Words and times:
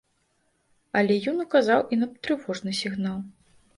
Але 1.01 1.17
ён 1.31 1.37
указаў 1.45 1.85
і 1.93 1.99
на 2.05 2.13
трывожны 2.29 2.71
сігнал. 2.83 3.19